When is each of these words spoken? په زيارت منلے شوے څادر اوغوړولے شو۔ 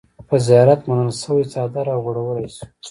په 0.27 0.35
زيارت 0.47 0.81
منلے 0.89 1.13
شوے 1.21 1.43
څادر 1.51 1.85
اوغوړولے 1.93 2.47
شو۔ 2.55 2.63